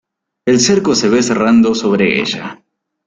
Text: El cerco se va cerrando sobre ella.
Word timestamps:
El 0.47 0.59
cerco 0.59 0.95
se 0.95 1.09
va 1.09 1.21
cerrando 1.21 1.75
sobre 1.75 2.19
ella. 2.21 2.59